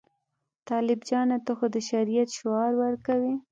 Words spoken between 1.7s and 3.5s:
د شریعت شعار ورکوې.